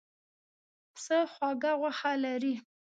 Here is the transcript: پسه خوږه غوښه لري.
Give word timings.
پسه 0.93 1.17
خوږه 1.33 1.71
غوښه 1.79 2.11
لري. 2.23 2.53